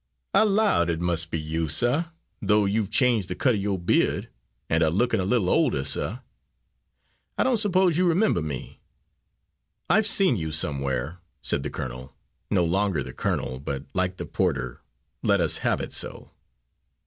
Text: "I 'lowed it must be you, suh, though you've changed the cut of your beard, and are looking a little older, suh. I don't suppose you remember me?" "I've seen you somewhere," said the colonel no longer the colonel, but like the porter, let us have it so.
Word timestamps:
"I 0.33 0.41
'lowed 0.41 0.89
it 0.89 0.99
must 0.99 1.29
be 1.29 1.39
you, 1.39 1.67
suh, 1.67 2.05
though 2.41 2.65
you've 2.65 2.89
changed 2.89 3.27
the 3.29 3.35
cut 3.35 3.53
of 3.53 3.61
your 3.61 3.77
beard, 3.77 4.29
and 4.67 4.81
are 4.81 4.89
looking 4.89 5.19
a 5.19 5.23
little 5.25 5.47
older, 5.51 5.85
suh. 5.85 6.21
I 7.37 7.43
don't 7.43 7.57
suppose 7.57 7.99
you 7.99 8.07
remember 8.07 8.41
me?" 8.41 8.81
"I've 9.91 10.07
seen 10.07 10.37
you 10.37 10.51
somewhere," 10.51 11.19
said 11.43 11.61
the 11.61 11.69
colonel 11.69 12.15
no 12.49 12.65
longer 12.65 13.03
the 13.03 13.13
colonel, 13.13 13.59
but 13.59 13.85
like 13.93 14.17
the 14.17 14.25
porter, 14.25 14.81
let 15.21 15.39
us 15.39 15.57
have 15.57 15.79
it 15.79 15.93
so. 15.93 16.31